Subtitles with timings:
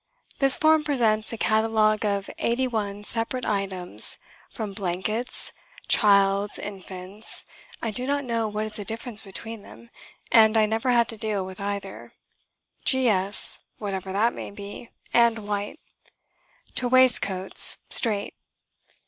[0.39, 4.17] This form presents a catalogue of eighty one separate items,
[4.49, 5.53] from "Blankets"
[5.87, 7.43] ("Child's," "Infant's"
[7.83, 9.91] I do not know what is the difference between them,
[10.31, 12.13] and I never had to deal with either
[12.83, 15.79] "G.S." whatever that may be and "White")
[16.73, 18.33] to "Waist coats, Strait."